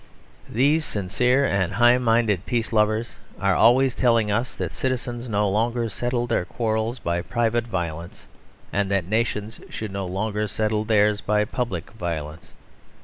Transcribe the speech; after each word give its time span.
These 0.49 0.83
sincere 0.85 1.45
and 1.45 1.73
high 1.73 1.99
minded 1.99 2.47
peace 2.47 2.73
lovers 2.73 3.17
are 3.39 3.53
always 3.53 3.93
telling 3.93 4.31
us 4.31 4.55
that 4.57 4.71
citizens 4.71 5.29
no 5.29 5.47
longer 5.47 5.89
settle 5.89 6.25
their 6.25 6.43
quarrels 6.43 6.97
by 6.97 7.21
private 7.21 7.67
violence; 7.67 8.25
and 8.73 8.89
that 8.89 9.05
nations 9.05 9.59
should 9.69 9.91
no 9.91 10.07
longer 10.07 10.47
settle 10.47 10.85
theirs 10.85 11.21
by 11.21 11.45
public 11.45 11.91
violence. 11.91 12.55